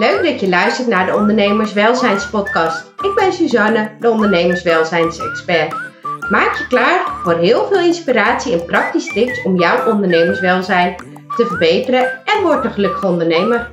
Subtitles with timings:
[0.00, 2.92] Leuk dat je luistert naar de Ondernemerswelzijnspodcast.
[3.02, 5.74] Ik ben Suzanne, de ondernemerswelzijnsexpert.
[6.30, 10.96] Maak je klaar voor heel veel inspiratie en praktische tips om jouw ondernemerswelzijn
[11.36, 13.70] te verbeteren en word een gelukkige ondernemer.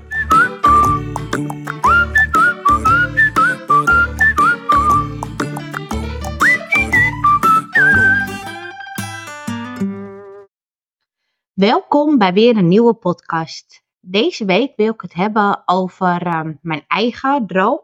[11.54, 13.87] Welkom bij weer een nieuwe podcast.
[14.10, 17.82] Deze week wil ik het hebben over ehm, mijn eigen droom.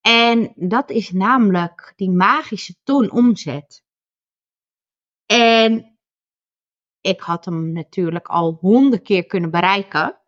[0.00, 3.84] En dat is namelijk die magische ton omzet.
[5.26, 5.98] En
[7.00, 10.20] ik had hem natuurlijk al honderd keer kunnen bereiken.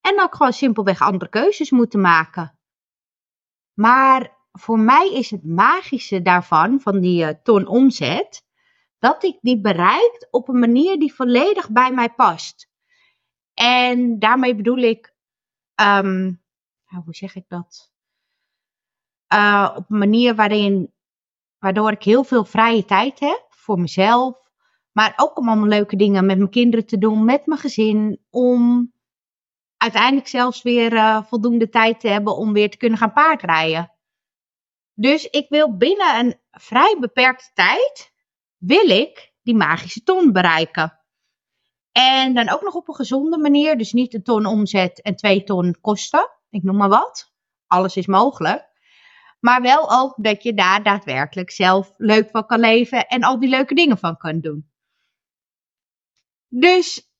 [0.00, 2.58] En dan gewoon simpelweg andere keuzes moeten maken.
[3.72, 8.46] Maar voor mij is het magische daarvan, van die uh, ton omzet,
[8.98, 12.70] dat ik die bereikt op een manier die volledig bij mij past.
[13.54, 15.14] En daarmee bedoel ik,
[15.80, 16.42] um,
[17.04, 17.92] hoe zeg ik dat?
[19.34, 20.92] Uh, op een manier waarin,
[21.58, 24.50] waardoor ik heel veel vrije tijd heb voor mezelf.
[24.92, 28.24] Maar ook om allemaal leuke dingen met mijn kinderen te doen, met mijn gezin.
[28.30, 28.92] Om
[29.76, 33.92] uiteindelijk zelfs weer uh, voldoende tijd te hebben om weer te kunnen gaan paardrijden.
[34.94, 38.12] Dus ik wil binnen een vrij beperkte tijd,
[38.56, 41.01] wil ik die magische ton bereiken.
[41.92, 43.78] En dan ook nog op een gezonde manier.
[43.78, 46.30] Dus niet een ton omzet en twee ton kosten.
[46.50, 47.32] Ik noem maar wat.
[47.66, 48.70] Alles is mogelijk.
[49.40, 53.48] Maar wel ook dat je daar daadwerkelijk zelf leuk van kan leven en al die
[53.48, 54.70] leuke dingen van kan doen.
[56.48, 57.10] Dus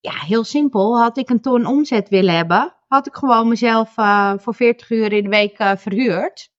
[0.00, 1.00] ja, heel simpel.
[1.00, 5.12] Had ik een ton omzet willen hebben, had ik gewoon mezelf uh, voor 40 uur
[5.12, 6.52] in de week uh, verhuurd.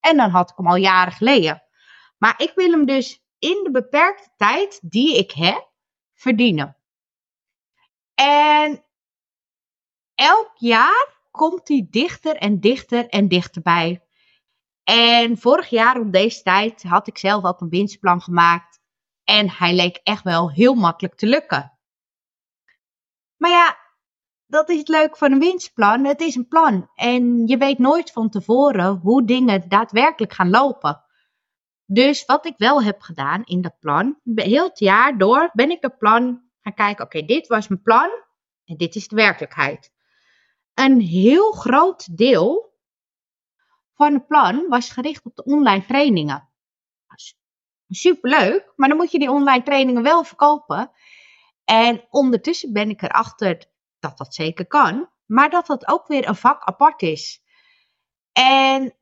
[0.00, 1.62] En dan had ik hem al jaren geleden.
[2.18, 5.70] Maar ik wil hem dus in de beperkte tijd die ik heb
[6.14, 6.77] verdienen.
[8.24, 8.84] En
[10.14, 14.02] elk jaar komt hij dichter en dichter en dichterbij.
[14.84, 18.80] En vorig jaar om deze tijd had ik zelf ook een winstplan gemaakt.
[19.24, 21.78] En hij leek echt wel heel makkelijk te lukken.
[23.36, 23.78] Maar ja,
[24.46, 26.04] dat is het leuke van een winstplan.
[26.04, 26.90] Het is een plan.
[26.94, 31.04] En je weet nooit van tevoren hoe dingen daadwerkelijk gaan lopen.
[31.84, 35.82] Dus wat ik wel heb gedaan in dat plan, heel het jaar door ben ik
[35.82, 38.10] het plan gaan kijken, oké, dit was mijn plan
[38.64, 39.92] en dit is de werkelijkheid.
[40.74, 42.76] Een heel groot deel
[43.94, 46.48] van het plan was gericht op de online trainingen.
[47.88, 50.90] Superleuk, maar dan moet je die online trainingen wel verkopen.
[51.64, 53.64] En ondertussen ben ik erachter
[53.98, 57.42] dat dat zeker kan, maar dat dat ook weer een vak apart is.
[58.32, 58.94] En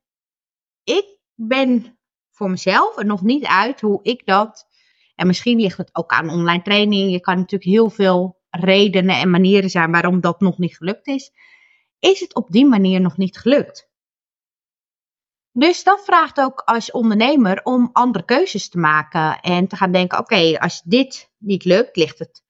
[0.84, 1.98] ik ben
[2.30, 4.68] voor mezelf er nog niet uit hoe ik dat
[5.16, 7.10] en misschien ligt het ook aan online training.
[7.10, 11.32] Je kan natuurlijk heel veel redenen en manieren zijn waarom dat nog niet gelukt is.
[11.98, 13.88] Is het op die manier nog niet gelukt?
[15.52, 20.18] Dus dat vraagt ook als ondernemer om andere keuzes te maken en te gaan denken:
[20.18, 22.44] oké, als dit niet lukt, ligt het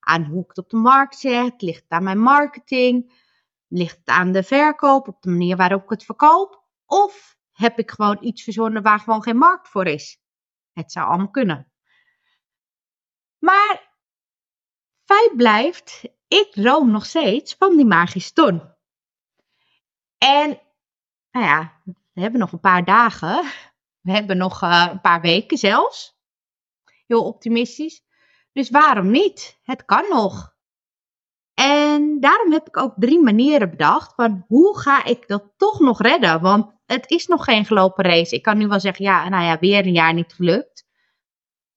[0.00, 3.20] aan hoe ik het op de markt zet, ligt het aan mijn marketing,
[3.68, 7.90] ligt het aan de verkoop, op de manier waarop ik het verkoop, of heb ik
[7.90, 10.20] gewoon iets verzonnen waar gewoon geen markt voor is?
[10.72, 11.71] Het zou allemaal kunnen.
[13.42, 13.94] Maar
[15.04, 18.62] feit blijft, ik droom nog steeds van die magische ton.
[20.18, 20.60] En,
[21.30, 23.44] nou ja, we hebben nog een paar dagen.
[24.00, 26.18] We hebben nog uh, een paar weken zelfs.
[27.06, 28.04] Heel optimistisch.
[28.52, 29.58] Dus waarom niet?
[29.62, 30.56] Het kan nog.
[31.54, 36.00] En daarom heb ik ook drie manieren bedacht van hoe ga ik dat toch nog
[36.00, 36.40] redden?
[36.40, 38.34] Want het is nog geen gelopen race.
[38.34, 40.86] Ik kan nu wel zeggen, ja, nou ja, weer een jaar niet gelukt.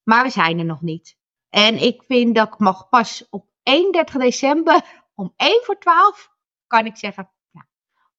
[0.03, 1.17] Maar we zijn er nog niet.
[1.55, 4.81] En ik vind dat ik mag pas op 31 december
[5.21, 6.29] om 1 voor 12
[6.67, 7.67] kan ik zeggen, ja,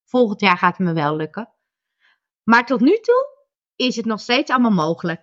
[0.04, 1.54] volgend jaar gaat het me wel lukken.
[2.42, 5.22] Maar tot nu toe is het nog steeds allemaal mogelijk.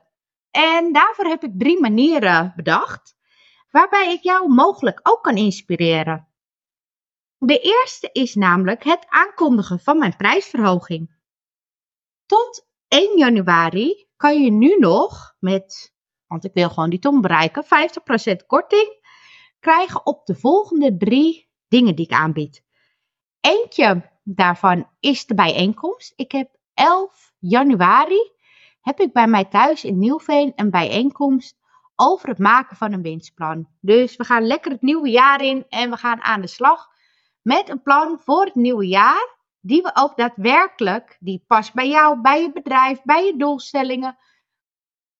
[0.52, 3.16] En daarvoor heb ik drie manieren bedacht,
[3.70, 6.28] waarbij ik jou mogelijk ook kan inspireren.
[7.38, 11.16] De eerste is namelijk het aankondigen van mijn prijsverhoging.
[12.26, 15.93] Tot 1 januari kan je nu nog met
[16.34, 19.02] want ik wil gewoon die ton bereiken, 50% korting
[19.60, 22.64] krijgen op de volgende drie dingen die ik aanbied.
[23.42, 26.14] Eentje daarvan is de bijeenkomst.
[26.16, 28.32] Ik heb 11 januari
[28.82, 31.58] heb ik bij mij thuis in Nieuwveen een bijeenkomst
[31.96, 33.68] over het maken van een winstplan.
[33.82, 36.88] Dus we gaan lekker het nieuwe jaar in en we gaan aan de slag
[37.42, 39.32] met een plan voor het nieuwe jaar.
[39.60, 44.18] Die we ook daadwerkelijk, die past bij jou, bij je bedrijf, bij je doelstellingen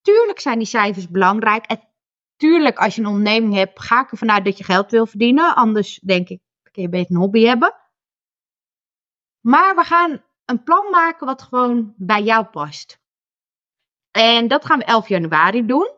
[0.04, 1.66] Tuurlijk zijn die cijfers belangrijk.
[1.66, 1.82] En
[2.36, 5.56] tuurlijk, als je een onderneming hebt, ga ik ervan uit dat je geld wil verdienen.
[5.56, 6.42] Anders denk ik,
[6.72, 7.76] kun je beter een hobby hebben.
[9.40, 13.02] Maar we gaan een plan maken wat gewoon bij jou past.
[14.12, 15.92] En dat gaan we 11 januari doen.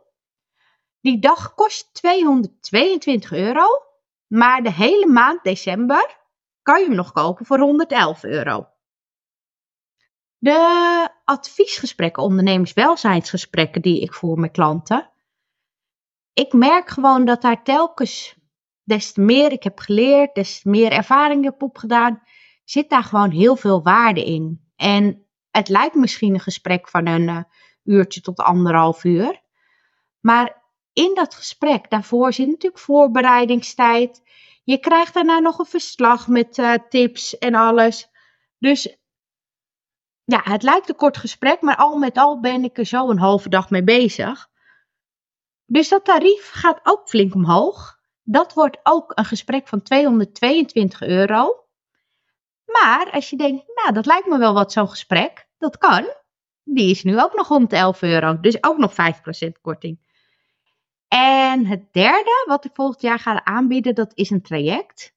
[0.99, 3.65] Die dag kost 222 euro.
[4.27, 6.17] Maar de hele maand december
[6.61, 8.69] kan je hem nog kopen voor 111 euro.
[10.37, 15.09] De adviesgesprekken, ondernemerswelzijnsgesprekken die ik voer met klanten.
[16.33, 18.35] Ik merk gewoon dat daar telkens,
[18.83, 22.21] des te meer ik heb geleerd, des te meer ervaring heb opgedaan,
[22.63, 24.65] zit daar gewoon heel veel waarde in.
[24.75, 27.43] En het lijkt misschien een gesprek van een uh,
[27.83, 29.41] uurtje tot anderhalf uur.
[30.19, 30.63] Maar
[30.93, 34.21] in dat gesprek daarvoor zit natuurlijk voorbereidingstijd.
[34.63, 38.09] Je krijgt daarna nog een verslag met uh, tips en alles.
[38.59, 38.97] Dus
[40.25, 43.19] ja, het lijkt een kort gesprek, maar al met al ben ik er zo een
[43.19, 44.49] halve dag mee bezig.
[45.65, 47.99] Dus dat tarief gaat ook flink omhoog.
[48.23, 51.65] Dat wordt ook een gesprek van 222 euro.
[52.65, 56.05] Maar als je denkt, nou, dat lijkt me wel wat zo'n gesprek, dat kan.
[56.63, 59.99] Die is nu ook nog 111 euro, dus ook nog 5% korting.
[61.07, 65.15] En het derde wat ik volgend jaar ga aanbieden, dat is een traject.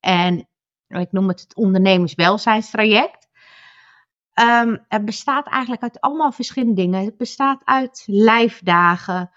[0.00, 0.48] En
[0.88, 3.25] ik noem het het ondernemerswelzijnstraject.
[4.40, 7.04] Um, het bestaat eigenlijk uit allemaal verschillende dingen.
[7.04, 9.30] Het bestaat uit lijfdagen,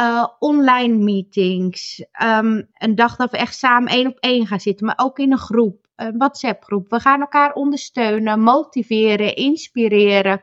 [0.00, 4.86] uh, online meetings, um, een dag dat we echt samen één op één gaan zitten,
[4.86, 6.90] maar ook in een groep, een WhatsApp groep.
[6.90, 10.42] We gaan elkaar ondersteunen, motiveren, inspireren.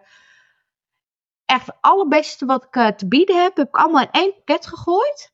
[1.46, 4.68] Echt het allerbeste wat ik uh, te bieden heb, heb ik allemaal in één pakket
[4.68, 5.34] gegooid.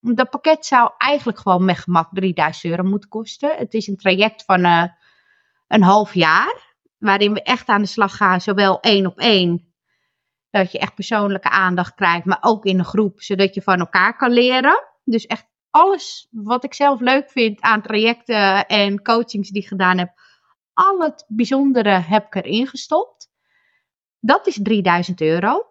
[0.00, 3.56] Dat pakket zou eigenlijk gewoon met gemak 3000 euro moeten kosten.
[3.56, 4.84] Het is een traject van uh,
[5.68, 6.71] een half jaar
[7.02, 9.74] waarin we echt aan de slag gaan, zowel één op één,
[10.50, 14.16] dat je echt persoonlijke aandacht krijgt, maar ook in een groep, zodat je van elkaar
[14.16, 14.84] kan leren.
[15.04, 19.98] Dus echt alles wat ik zelf leuk vind aan trajecten en coachings die ik gedaan
[19.98, 20.12] heb,
[20.72, 23.30] al het bijzondere heb ik erin gestopt.
[24.20, 25.66] Dat is 3000 euro.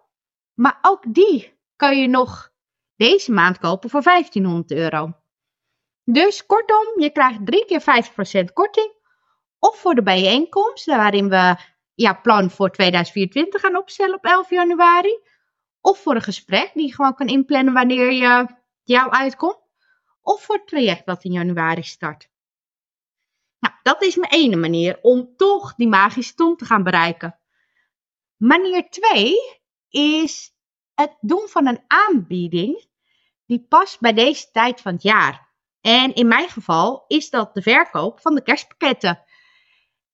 [0.54, 2.50] Maar ook die kan je nog
[2.96, 5.12] deze maand kopen voor 1500 euro.
[6.04, 7.80] Dus kortom, je krijgt drie keer
[8.48, 9.00] 50% korting
[9.62, 11.56] of voor de bijeenkomst, waarin we
[11.94, 15.18] ja, plan voor 2024 gaan opstellen op 11 januari.
[15.80, 18.46] Of voor een gesprek die je gewoon kan inplannen wanneer je
[18.82, 19.60] jou uitkomt.
[20.22, 22.28] Of voor het traject wat in januari start.
[23.58, 27.38] Nou, dat is mijn ene manier om toch die magische ton te gaan bereiken.
[28.36, 29.34] Manier 2
[29.88, 30.54] is
[30.94, 32.86] het doen van een aanbieding
[33.46, 35.50] die past bij deze tijd van het jaar.
[35.80, 39.24] En in mijn geval is dat de verkoop van de kerstpakketten.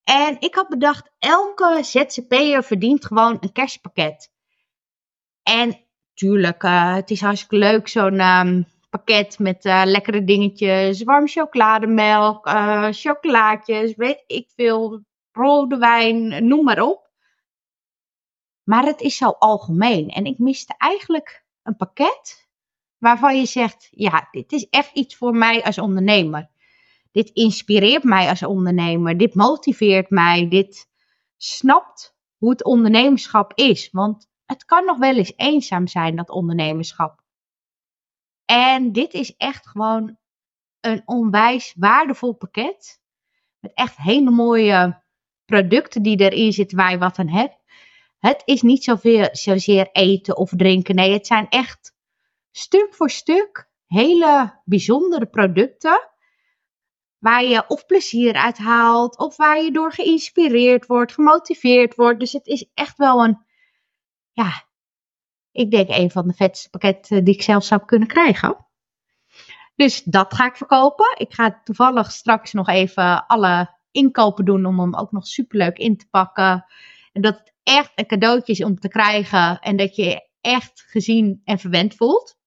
[0.08, 4.32] En ik had bedacht, elke ZZP'er verdient gewoon een kerstpakket.
[5.42, 5.80] En
[6.14, 11.02] tuurlijk, uh, het is hartstikke leuk zo'n um, pakket met uh, lekkere dingetjes.
[11.02, 17.10] Warm chocolademelk, uh, chocolaatjes, weet ik veel, rode wijn, noem maar op.
[18.62, 20.08] Maar het is zo algemeen.
[20.08, 22.48] En ik miste eigenlijk een pakket
[22.98, 26.50] waarvan je zegt, ja, dit is echt iets voor mij als ondernemer
[27.10, 30.88] dit inspireert mij als ondernemer, dit motiveert mij, dit
[31.36, 33.90] snapt hoe het ondernemerschap is.
[33.90, 37.22] Want het kan nog wel eens eenzaam zijn, dat ondernemerschap.
[38.44, 40.18] En dit is echt gewoon
[40.80, 43.00] een onwijs waardevol pakket.
[43.58, 45.02] Met echt hele mooie
[45.44, 47.56] producten die erin zitten waar je wat aan hebt.
[48.18, 50.94] Het is niet zoveel, zozeer eten of drinken.
[50.94, 51.94] Nee, het zijn echt
[52.50, 56.10] stuk voor stuk hele bijzondere producten
[57.18, 62.20] waar je of plezier uit haalt, of waar je door geïnspireerd wordt, gemotiveerd wordt.
[62.20, 63.38] Dus het is echt wel een,
[64.32, 64.66] ja,
[65.52, 68.66] ik denk een van de vetste pakketten die ik zelf zou kunnen krijgen.
[69.74, 71.14] Dus dat ga ik verkopen.
[71.16, 75.96] Ik ga toevallig straks nog even alle inkopen doen om hem ook nog superleuk in
[75.96, 76.64] te pakken.
[77.12, 80.84] En dat het echt een cadeautje is om te krijgen en dat je je echt
[80.86, 82.38] gezien en verwend voelt.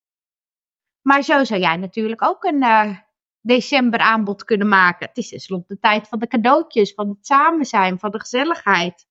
[1.01, 2.97] Maar zo zou jij natuurlijk ook een uh,
[3.41, 5.07] december aanbod kunnen maken.
[5.07, 9.07] Het is tenslotte de tijd van de cadeautjes, van het samen zijn, van de gezelligheid.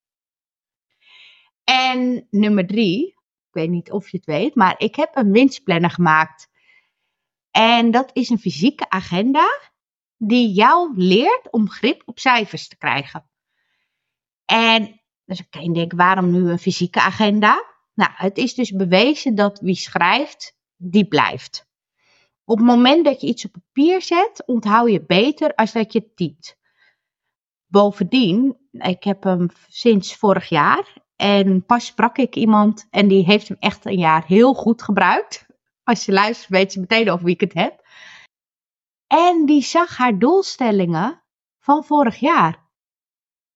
[1.65, 5.91] En nummer drie, ik weet niet of je het weet, maar ik heb een winstplanner
[5.91, 6.49] gemaakt.
[7.51, 9.71] En dat is een fysieke agenda
[10.17, 13.31] die jou leert om grip op cijfers te krijgen.
[14.45, 17.65] En dus kan je waarom nu een fysieke agenda?
[17.95, 21.70] Nou, het is dus bewezen dat wie schrijft, die blijft.
[22.45, 26.15] Op het moment dat je iets op papier zet, onthoud je beter als dat je
[26.15, 26.59] typt.
[27.67, 33.49] Bovendien, ik heb hem sinds vorig jaar en pas sprak ik iemand en die heeft
[33.49, 35.47] hem echt een jaar heel goed gebruikt.
[35.83, 37.81] Als je luistert, weet je meteen over wie ik het heb.
[39.07, 41.23] En die zag haar doelstellingen
[41.59, 42.69] van vorig jaar.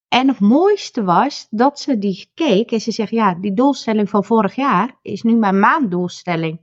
[0.09, 4.25] En het mooiste was dat ze die keek en ze zegt, ja, die doelstelling van
[4.25, 6.61] vorig jaar is nu mijn maanddoelstelling.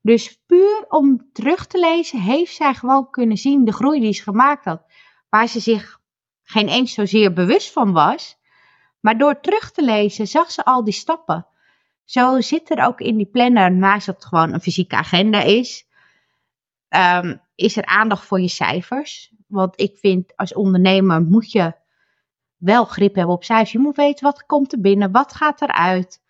[0.00, 4.22] Dus puur om terug te lezen, heeft zij gewoon kunnen zien de groei die ze
[4.22, 4.82] gemaakt had.
[5.28, 6.00] Waar ze zich
[6.42, 8.38] geen eens zozeer bewust van was.
[9.00, 11.46] Maar door terug te lezen zag ze al die stappen.
[12.04, 15.88] Zo zit er ook in die planner, naast dat het gewoon een fysieke agenda is,
[16.88, 19.32] ehm, is er aandacht voor je cijfers.
[19.46, 21.74] Want ik vind als ondernemer moet je
[22.56, 23.72] wel grip hebben op cijfers.
[23.72, 26.22] Je moet weten wat komt er binnen, wat gaat eruit.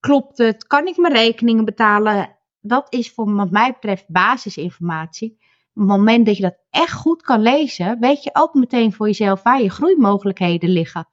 [0.00, 0.66] Klopt het?
[0.66, 2.33] Kan ik mijn rekeningen betalen?
[2.66, 5.30] Dat is voor wat mij betreft basisinformatie.
[5.32, 9.06] Op het moment dat je dat echt goed kan lezen, weet je ook meteen voor
[9.06, 11.08] jezelf waar je groeimogelijkheden liggen.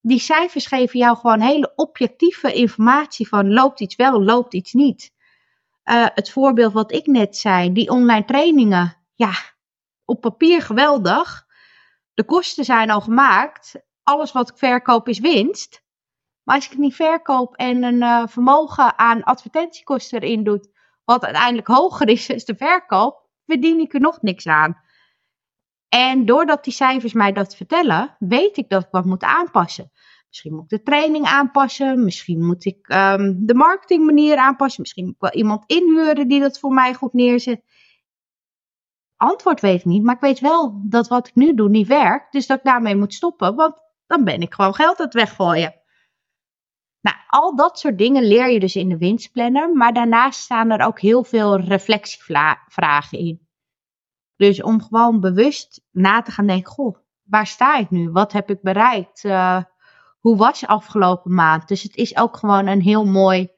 [0.00, 5.12] Die cijfers geven jou gewoon hele objectieve informatie van loopt iets wel, loopt iets niet.
[5.84, 8.96] Uh, het voorbeeld wat ik net zei, die online trainingen.
[9.14, 9.32] Ja,
[10.04, 11.46] op papier geweldig.
[12.14, 13.80] De kosten zijn al gemaakt.
[14.02, 15.82] Alles wat ik verkoop is winst.
[16.48, 20.68] Maar als ik niet verkoop en een uh, vermogen aan advertentiekosten erin doet,
[21.04, 24.80] wat uiteindelijk hoger is dan de verkoop, verdien ik er nog niks aan.
[25.88, 29.90] En doordat die cijfers mij dat vertellen, weet ik dat ik wat moet aanpassen.
[30.28, 32.04] Misschien moet ik de training aanpassen.
[32.04, 34.80] Misschien moet ik um, de marketingmanier aanpassen.
[34.80, 37.62] Misschien moet ik wel iemand inhuren die dat voor mij goed neerzet.
[39.16, 42.32] Antwoord weet ik niet, maar ik weet wel dat wat ik nu doe niet werkt.
[42.32, 45.78] Dus dat ik daarmee moet stoppen, want dan ben ik gewoon geld aan het weggooien.
[47.00, 49.72] Nou, al dat soort dingen leer je dus in de winstplanner.
[49.72, 53.48] Maar daarnaast staan er ook heel veel reflectievragen in.
[54.36, 58.10] Dus om gewoon bewust na te gaan denken, goh, waar sta ik nu?
[58.10, 59.24] Wat heb ik bereikt?
[59.24, 59.62] Uh,
[60.20, 61.68] hoe was afgelopen maand?
[61.68, 63.48] Dus het is ook gewoon een heel mooi,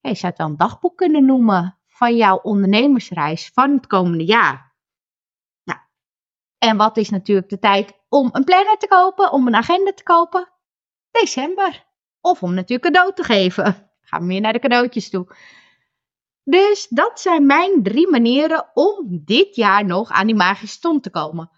[0.00, 4.76] je zou het wel een dagboek kunnen noemen, van jouw ondernemersreis van het komende jaar.
[5.64, 5.80] Nou,
[6.58, 10.02] en wat is natuurlijk de tijd om een planner te kopen, om een agenda te
[10.02, 10.52] kopen?
[11.10, 11.91] December.
[12.22, 13.90] Of om natuurlijk cadeau te geven.
[14.00, 15.36] Gaan we weer naar de cadeautjes toe.
[16.44, 21.10] Dus dat zijn mijn drie manieren om dit jaar nog aan die magische stond te
[21.10, 21.50] komen.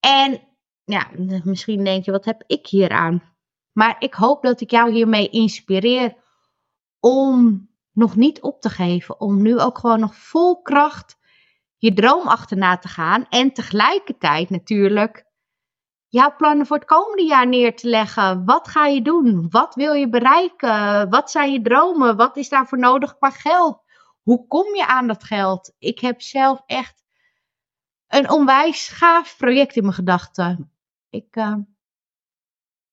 [0.00, 0.40] En
[0.84, 1.10] ja,
[1.44, 3.22] misschien denk je, wat heb ik hier aan?
[3.72, 6.16] Maar ik hoop dat ik jou hiermee inspireer
[7.00, 9.20] om nog niet op te geven.
[9.20, 11.18] Om nu ook gewoon nog vol kracht
[11.76, 13.26] je droom achterna te gaan.
[13.28, 15.29] En tegelijkertijd natuurlijk
[16.10, 18.44] jouw plannen voor het komende jaar neer te leggen.
[18.44, 19.46] Wat ga je doen?
[19.50, 21.08] Wat wil je bereiken?
[21.10, 22.16] Wat zijn je dromen?
[22.16, 23.82] Wat is daarvoor nodig qua geld?
[24.22, 25.74] Hoe kom je aan dat geld?
[25.78, 27.04] Ik heb zelf echt
[28.08, 30.72] een onwijs gaaf project in mijn gedachten.
[31.10, 31.54] Ik, uh,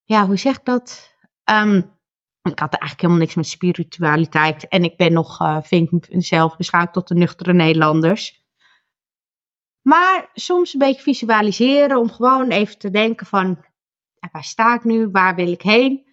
[0.04, 1.16] ja, hoe zeg ik dat?
[1.44, 1.96] Um,
[2.42, 4.68] ik had eigenlijk helemaal niks met spiritualiteit.
[4.68, 8.47] En ik ben nog, uh, vind ik mezelf beschouwd tot de nuchtere Nederlanders.
[9.88, 13.66] Maar soms een beetje visualiseren om gewoon even te denken van,
[14.32, 15.10] waar sta ik nu?
[15.10, 16.06] Waar wil ik heen?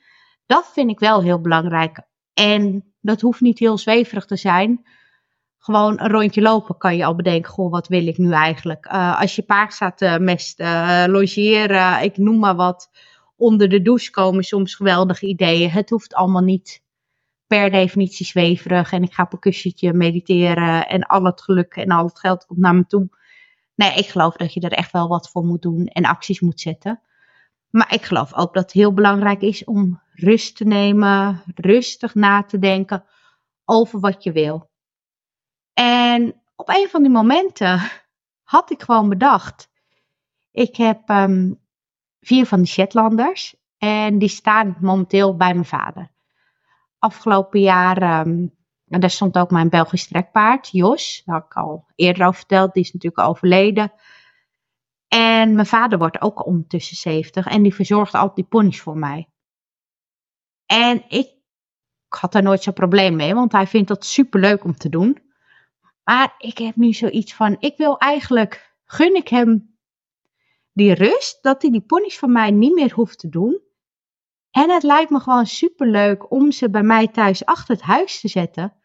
[0.47, 2.01] Dat vind ik wel heel belangrijk.
[2.35, 4.87] En dat hoeft niet heel zweverig te zijn.
[5.59, 8.87] Gewoon een rondje lopen kan je al bedenken, goh, wat wil ik nu eigenlijk?
[8.87, 12.91] Uh, als je paard staat te mesten, uh, logeren, ik noem maar wat
[13.37, 15.71] onder de douche komen soms geweldige ideeën.
[15.71, 16.83] Het hoeft allemaal niet
[17.47, 21.89] per definitie zweverig en ik ga op een kussentje mediteren en al het geluk en
[21.89, 23.23] al het geld komt naar me toe.
[23.75, 26.61] Nee, ik geloof dat je er echt wel wat voor moet doen en acties moet
[26.61, 27.01] zetten.
[27.71, 32.43] Maar ik geloof ook dat het heel belangrijk is om rust te nemen, rustig na
[32.43, 33.05] te denken
[33.65, 34.71] over wat je wil.
[35.73, 37.81] En op een van die momenten
[38.43, 39.71] had ik gewoon bedacht.
[40.51, 41.61] Ik heb um,
[42.21, 43.57] vier van die Shetlanders.
[43.79, 46.11] En die staan momenteel bij mijn vader.
[46.99, 48.54] Afgelopen jaar, um,
[48.95, 51.23] en daar stond ook mijn Belgisch trekpaard, Jos.
[51.25, 52.73] Daar had ik al eerder over verteld.
[52.73, 53.93] Die is natuurlijk overleden.
[55.09, 57.47] En mijn vader wordt ook ondertussen 70.
[57.47, 59.29] En die verzorgt altijd die ponies voor mij.
[60.67, 61.27] En ik,
[62.09, 63.35] ik had daar nooit zo'n probleem mee.
[63.35, 65.23] Want hij vindt dat super leuk om te doen.
[66.05, 69.79] Maar ik heb nu zoiets van, ik wil eigenlijk, gun ik hem
[70.73, 73.61] die rust, dat hij die ponies van mij niet meer hoeft te doen.
[74.51, 78.29] En het lijkt me gewoon superleuk om ze bij mij thuis achter het huis te
[78.29, 78.83] zetten.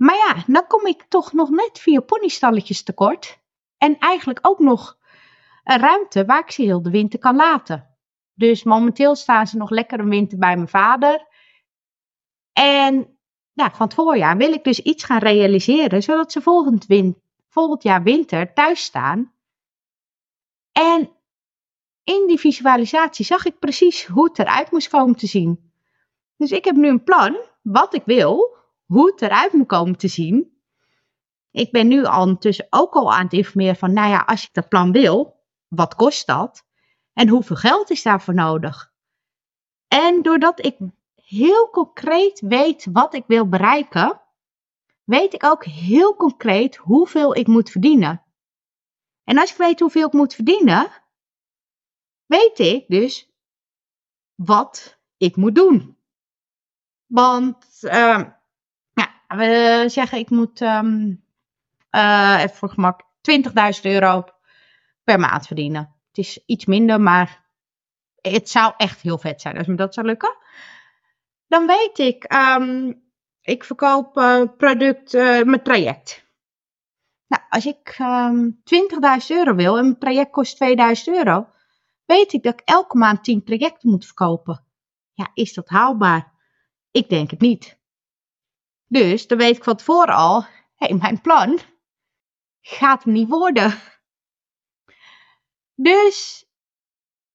[0.00, 3.38] Maar ja, dan kom ik toch nog net vier ponystalletjes tekort.
[3.78, 4.98] En eigenlijk ook nog
[5.64, 7.96] een ruimte waar ik ze heel de winter kan laten.
[8.34, 11.26] Dus momenteel staan ze nog lekker een winter bij mijn vader.
[12.52, 13.18] En
[13.54, 18.02] van het voorjaar wil ik dus iets gaan realiseren, zodat ze volgend, win volgend jaar
[18.02, 19.32] winter thuis staan
[20.72, 21.10] en
[22.04, 25.72] in die visualisatie zag ik precies hoe het eruit moest komen te zien.
[26.36, 28.56] Dus ik heb nu een plan, wat ik wil,
[28.90, 30.60] hoe het eruit moet komen te zien.
[31.50, 34.52] Ik ben nu al ondertussen ook al aan het informeren van, nou ja, als ik
[34.52, 36.66] dat plan wil, wat kost dat?
[37.12, 38.92] En hoeveel geld is daarvoor nodig?
[39.88, 40.78] En doordat ik
[41.14, 44.20] heel concreet weet wat ik wil bereiken,
[45.04, 48.22] weet ik ook heel concreet hoeveel ik moet verdienen.
[49.24, 50.90] En als ik weet hoeveel ik moet verdienen,
[52.26, 53.30] weet ik dus
[54.34, 55.98] wat ik moet doen.
[57.06, 58.39] Want ja,
[59.36, 61.24] we zeggen ik moet um,
[61.90, 63.02] uh, even voor gemak
[63.76, 64.24] 20.000 euro
[65.04, 65.96] per maand verdienen.
[66.08, 67.48] Het is iets minder, maar
[68.20, 70.36] het zou echt heel vet zijn als me dat zou lukken.
[71.46, 73.02] Dan weet ik, um,
[73.42, 76.28] ik verkoop uh, product, uh, mijn traject.
[77.26, 78.62] Nou, als ik um,
[79.22, 81.48] 20.000 euro wil en mijn traject kost 2000 euro,
[82.04, 84.64] weet ik dat ik elke maand 10 trajecten moet verkopen.
[85.12, 86.32] Ja, is dat haalbaar?
[86.90, 87.79] Ik denk het niet.
[88.92, 91.58] Dus dan weet ik van tevoren al, hé, hey, mijn plan
[92.60, 93.78] gaat hem niet worden.
[95.74, 96.46] Dus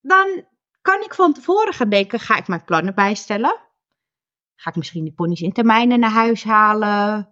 [0.02, 0.46] dan
[0.82, 3.60] kan ik van tevoren gaan denken, ga ik mijn plannen bijstellen?
[4.56, 7.30] Ga ik misschien die ponies in termijnen naar huis halen?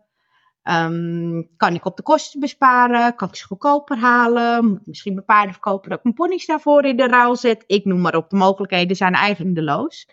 [0.63, 3.15] Um, kan ik op de kosten besparen?
[3.15, 4.65] Kan ik ze goedkoper halen?
[4.65, 7.63] Moet ik misschien mijn paarden verkopen dat ik mijn ponies daarvoor in de ruil zet?
[7.67, 10.09] Ik noem maar op, de mogelijkheden zijn eindeloos.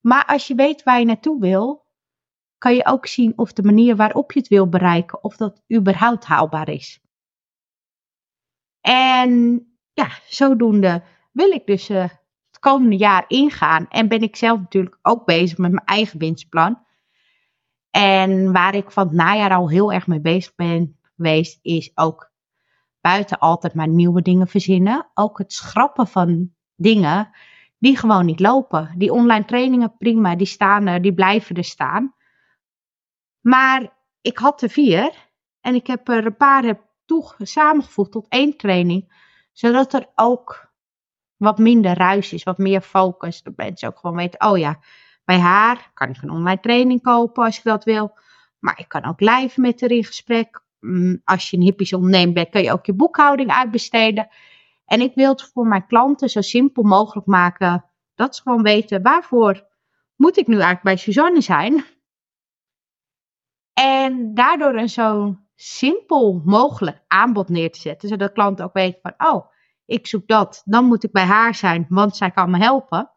[0.00, 1.83] Maar als je weet waar je naartoe wil,
[2.58, 6.24] kan je ook zien of de manier waarop je het wil bereiken, of dat überhaupt
[6.24, 7.00] haalbaar is.
[8.80, 12.02] En ja, zodoende wil ik dus uh,
[12.46, 13.88] het komende jaar ingaan.
[13.88, 16.82] En ben ik zelf natuurlijk ook bezig met mijn eigen winstplan.
[17.90, 22.32] En waar ik van het najaar al heel erg mee bezig ben geweest, is ook
[23.00, 25.10] buiten altijd maar nieuwe dingen verzinnen.
[25.14, 27.30] Ook het schrappen van dingen
[27.78, 28.94] die gewoon niet lopen.
[28.96, 32.14] Die online trainingen, prima, die staan die blijven er staan.
[33.44, 33.88] Maar
[34.20, 35.12] ik had er vier
[35.60, 36.80] en ik heb er een paar heb
[37.38, 39.12] samengevoegd tot één training,
[39.52, 40.72] zodat er ook
[41.36, 43.42] wat minder ruis is, wat meer focus.
[43.42, 44.78] Dat mensen ook gewoon weten, oh ja,
[45.24, 48.18] bij haar kan ik een online training kopen als ik dat wil.
[48.58, 50.62] Maar ik kan ook live met haar in gesprek.
[50.80, 54.28] Mm, als je een hippies onderneemt bent, kan je ook je boekhouding uitbesteden.
[54.86, 57.84] En ik wil het voor mijn klanten zo simpel mogelijk maken.
[58.14, 59.66] Dat ze gewoon weten, waarvoor
[60.16, 61.84] moet ik nu eigenlijk bij Suzanne zijn?
[63.74, 68.08] En daardoor een zo simpel mogelijk aanbod neer te zetten.
[68.08, 69.46] Zodat klanten ook weten van, oh,
[69.84, 70.62] ik zoek dat.
[70.64, 73.10] Dan moet ik bij haar zijn, want zij kan me helpen.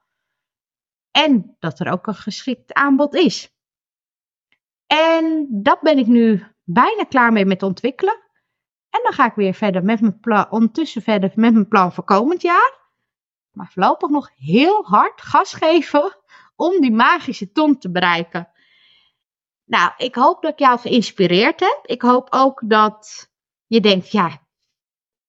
[1.11, 3.55] En dat er ook een geschikt aanbod is.
[4.87, 8.25] En dat ben ik nu bijna klaar mee met ontwikkelen.
[8.89, 12.03] En dan ga ik weer verder met mijn plan, ondertussen verder met mijn plan voor
[12.03, 12.77] komend jaar.
[13.51, 16.17] Maar voorlopig nog heel hard gas geven
[16.55, 18.49] om die magische ton te bereiken.
[19.67, 21.79] Nou, ik hoop dat ik jou geïnspireerd heb.
[21.85, 23.29] Ik hoop ook dat
[23.65, 24.41] je denkt, ja,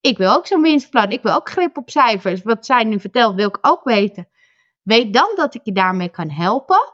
[0.01, 1.11] ik wil ook zo'n winstplan.
[1.11, 2.43] Ik wil ook grip op cijfers.
[2.43, 4.29] Wat zij nu vertelt, wil ik ook weten.
[4.83, 6.93] Weet dan dat ik je daarmee kan helpen.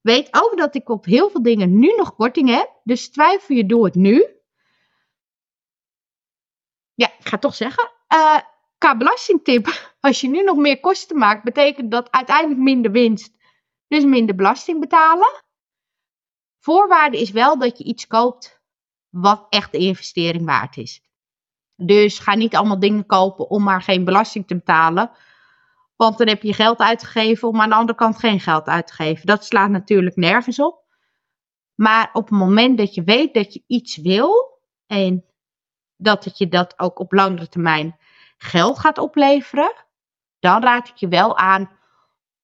[0.00, 2.80] Weet ook dat ik op heel veel dingen nu nog korting heb.
[2.84, 4.26] Dus twijfel je, doe het nu.
[6.94, 7.90] Ja, ik ga toch zeggen.
[8.14, 8.38] Uh,
[8.78, 9.66] qua belastingtip.
[10.00, 13.34] Als je nu nog meer kosten maakt, betekent dat uiteindelijk minder winst.
[13.88, 15.44] Dus minder belasting betalen.
[16.66, 18.60] Voorwaarde is wel dat je iets koopt
[19.08, 21.02] wat echt de investering waard is.
[21.76, 25.10] Dus ga niet allemaal dingen kopen om maar geen belasting te betalen.
[25.96, 28.92] Want dan heb je geld uitgegeven om aan de andere kant geen geld uit te
[28.92, 29.26] geven.
[29.26, 30.84] Dat slaat natuurlijk nergens op.
[31.74, 35.24] Maar op het moment dat je weet dat je iets wil en
[35.96, 37.96] dat het je dat ook op langere termijn
[38.36, 39.72] geld gaat opleveren,
[40.38, 41.75] dan raad ik je wel aan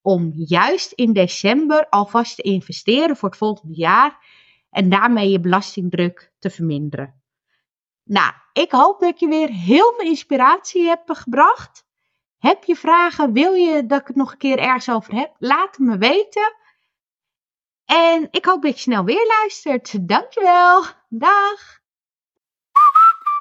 [0.03, 4.25] om juist in december alvast te investeren voor het volgende jaar
[4.69, 7.21] en daarmee je belastingdruk te verminderen.
[8.03, 11.85] Nou, ik hoop dat je weer heel veel inspiratie hebt gebracht.
[12.37, 13.33] Heb je vragen?
[13.33, 15.35] Wil je dat ik het nog een keer ergens over heb?
[15.39, 16.55] Laat het me weten.
[17.85, 20.07] En ik hoop dat je snel weer luistert.
[20.07, 20.83] Dankjewel.
[21.09, 21.82] Dag.